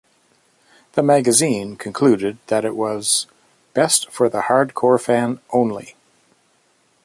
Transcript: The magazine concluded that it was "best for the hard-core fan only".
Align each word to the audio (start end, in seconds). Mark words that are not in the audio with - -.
The 0.93 1.03
magazine 1.03 1.75
concluded 1.75 2.39
that 2.47 2.65
it 2.65 2.75
was 2.75 3.27
"best 3.75 4.09
for 4.09 4.29
the 4.29 4.41
hard-core 4.41 4.97
fan 4.97 5.41
only". 5.53 5.93